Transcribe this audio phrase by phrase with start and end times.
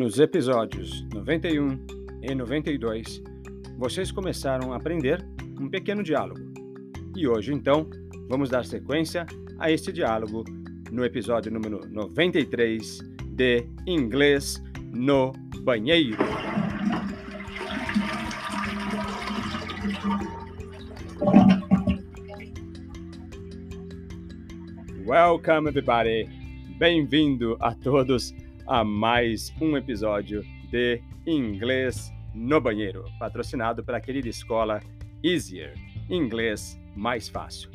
[0.00, 1.78] Nos episódios 91
[2.22, 3.22] e 92,
[3.76, 5.22] vocês começaram a aprender
[5.60, 6.40] um pequeno diálogo.
[7.14, 7.86] E hoje, então,
[8.26, 9.26] vamos dar sequência
[9.58, 10.42] a este diálogo
[10.90, 15.32] no episódio número 93 de Inglês no
[15.64, 16.16] Banheiro.
[25.04, 26.26] Welcome, everybody!
[26.78, 28.32] Bem-vindo a todos
[28.66, 34.80] a mais um episódio de Inglês no Banheiro, patrocinado pela querida escola
[35.22, 35.74] Easier,
[36.08, 37.70] inglês mais fácil.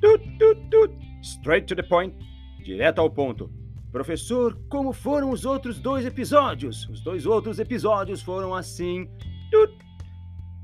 [0.00, 0.94] Tut, tut, tut.
[1.22, 2.14] Straight to the point,
[2.62, 3.50] direto ao ponto.
[3.90, 6.88] Professor, como foram os outros dois episódios?
[6.88, 9.08] Os dois outros episódios foram assim.
[9.50, 9.72] Tut.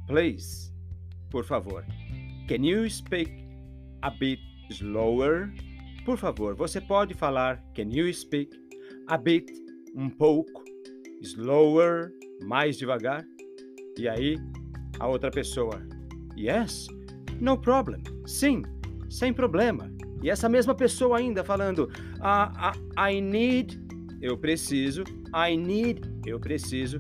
[0.07, 0.73] Please,
[1.31, 1.85] por favor,
[2.49, 3.33] can you speak
[4.03, 5.53] a bit slower?
[6.05, 8.51] Por favor, você pode falar can you speak
[9.09, 9.51] a bit
[9.95, 10.65] um pouco,
[11.21, 13.25] slower, mais devagar.
[13.99, 14.37] E aí,
[14.99, 15.83] a outra pessoa,
[16.37, 16.87] yes,
[17.41, 18.63] no problem, sim,
[19.09, 19.91] sem problema.
[20.23, 23.81] E essa mesma pessoa ainda falando, uh, I need,
[24.21, 25.03] eu preciso,
[25.35, 26.99] I need, eu preciso,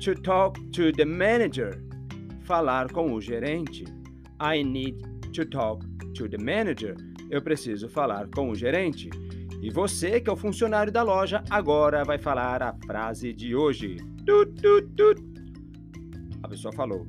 [0.00, 1.82] to talk to the manager,
[2.44, 3.84] falar com o gerente.
[4.40, 4.98] I need
[5.32, 6.96] to talk to the manager,
[7.30, 9.10] eu preciso falar com o gerente.
[9.66, 13.96] E você, que é o funcionário da loja, agora vai falar a frase de hoje.
[14.24, 15.20] Tut.
[16.40, 17.04] A pessoa falou: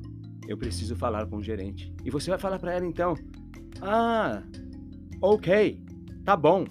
[0.48, 1.94] Eu preciso falar com o gerente.
[2.04, 3.14] E você vai falar para ela então:
[3.80, 4.42] Ah,
[5.22, 5.80] ok,
[6.24, 6.64] tá bom.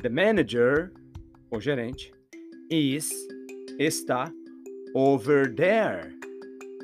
[0.00, 0.92] The manager,
[1.50, 2.14] o gerente,
[2.70, 3.10] is,
[3.80, 4.30] está
[4.94, 6.16] over there,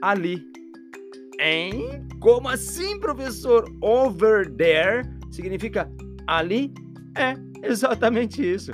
[0.03, 0.45] ali.
[1.39, 2.09] Hein?
[2.19, 3.73] Como assim, professor?
[3.81, 5.89] Over there significa
[6.27, 6.75] ali?
[7.17, 8.73] É Exatamente isso.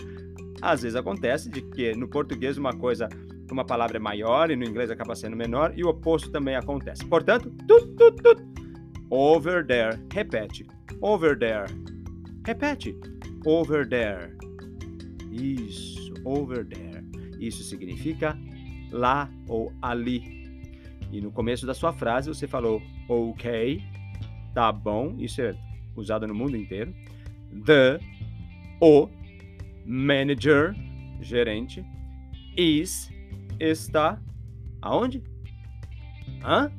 [0.63, 3.09] Às vezes acontece de que no português uma coisa,
[3.51, 7.05] uma palavra é maior e no inglês acaba sendo menor e o oposto também acontece.
[7.05, 8.57] Portanto, tut, tut, tut.
[9.11, 9.99] over there.
[10.13, 10.67] Repete.
[11.01, 11.67] Over there.
[12.45, 12.99] Repete.
[13.45, 14.37] Over there.
[15.31, 17.05] Isso, over there.
[17.39, 18.37] Isso significa
[18.91, 20.37] lá ou ali.
[21.13, 23.81] E no começo da sua frase você falou ok,
[24.55, 25.55] tá bom, isso é
[25.95, 26.93] usado no mundo inteiro.
[27.65, 28.01] The
[28.81, 29.09] o
[29.85, 30.75] manager,
[31.21, 31.85] gerente,
[32.57, 33.11] is,
[33.61, 34.21] está,
[34.83, 35.23] aonde?
[36.45, 36.71] Hã?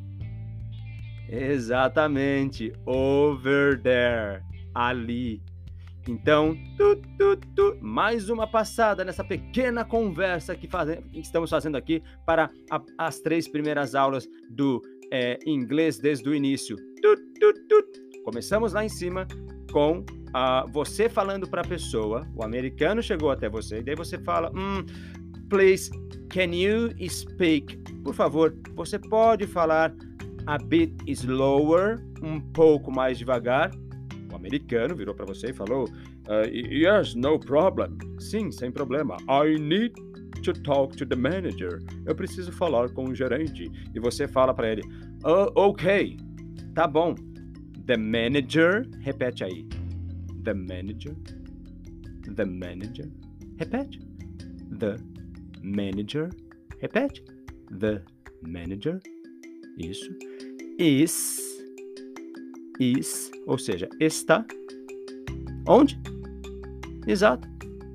[1.29, 4.41] Exatamente, over there,
[4.73, 5.41] ali.
[6.07, 11.75] Então, tu, tu, tu, mais uma passada nessa pequena conversa que, faz, que estamos fazendo
[11.75, 14.81] aqui para a, as três primeiras aulas do
[15.11, 16.77] é, inglês desde o início.
[18.23, 19.27] Começamos lá em cima
[19.71, 20.05] com
[20.71, 24.85] você falando para a pessoa, o americano chegou até você, e daí você fala, hum,
[25.49, 25.89] please,
[26.29, 27.77] can you speak?
[28.03, 29.93] Por favor, você pode falar
[30.45, 33.71] a bit slower, um pouco mais devagar?
[34.31, 37.97] O americano virou para você e falou, uh, yes, no problem.
[38.19, 39.17] Sim, sem problema.
[39.29, 39.93] I need
[40.43, 41.79] to talk to the manager.
[42.05, 43.71] Eu preciso falar com o gerente.
[43.93, 44.81] E você fala para ele,
[45.25, 46.17] uh, ok,
[46.73, 47.15] tá bom.
[47.85, 49.76] The manager, repete aí
[50.47, 51.13] the manager,
[52.37, 53.09] the manager,
[53.57, 53.99] repete,
[54.79, 54.97] the
[55.61, 56.31] manager,
[56.81, 57.19] repete,
[57.69, 58.01] the
[58.43, 58.97] manager,
[59.77, 60.09] isso,
[60.79, 61.37] is,
[62.79, 64.45] is, ou seja, está,
[65.67, 65.99] onde?
[67.05, 67.45] Exato,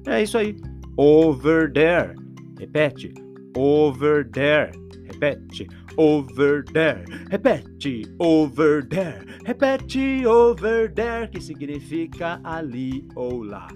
[0.06, 0.54] é isso aí,
[0.98, 2.14] over there,
[2.58, 3.14] repete,
[3.56, 4.72] over there,
[5.06, 5.66] repete,
[5.96, 13.68] over there, repete, over there, repete, over there, que significa ali ou lá.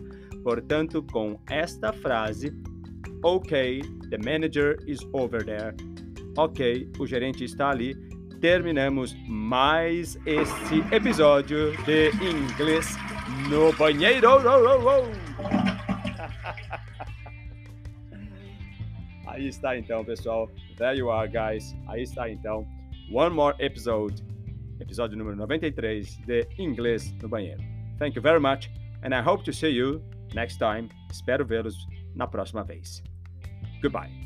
[0.43, 2.53] Portanto, com esta frase,
[3.23, 5.75] ok, the manager is over there,
[6.37, 7.95] ok, o gerente está ali,
[8.41, 12.97] terminamos mais este episódio de inglês
[13.51, 14.29] no banheiro.
[19.27, 20.49] Aí está então, pessoal.
[20.77, 21.75] There you are, guys.
[21.89, 22.67] Aí está então.
[23.11, 24.23] One more episode.
[24.81, 27.63] Episódio número 93 de Inglês no Banheiro.
[27.99, 28.71] Thank you very much
[29.03, 30.03] and I hope to see you
[30.35, 30.89] next time.
[31.11, 33.03] Espero vê-los na próxima vez.
[33.81, 34.26] Goodbye.